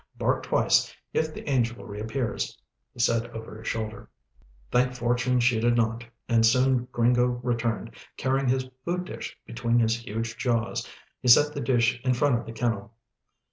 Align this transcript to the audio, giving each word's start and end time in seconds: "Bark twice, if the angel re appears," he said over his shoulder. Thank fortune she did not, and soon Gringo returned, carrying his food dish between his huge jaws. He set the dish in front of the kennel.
"Bark 0.17 0.41
twice, 0.41 0.91
if 1.13 1.31
the 1.31 1.47
angel 1.47 1.85
re 1.85 1.99
appears," 1.99 2.57
he 2.91 2.99
said 2.99 3.27
over 3.37 3.59
his 3.59 3.67
shoulder. 3.67 4.09
Thank 4.71 4.95
fortune 4.95 5.39
she 5.39 5.59
did 5.59 5.75
not, 5.75 6.03
and 6.27 6.43
soon 6.43 6.87
Gringo 6.91 7.27
returned, 7.43 7.95
carrying 8.17 8.47
his 8.47 8.67
food 8.83 9.05
dish 9.05 9.37
between 9.45 9.77
his 9.77 9.95
huge 10.03 10.37
jaws. 10.39 10.89
He 11.19 11.27
set 11.27 11.53
the 11.53 11.61
dish 11.61 12.01
in 12.03 12.15
front 12.15 12.33
of 12.35 12.47
the 12.47 12.51
kennel. 12.51 12.95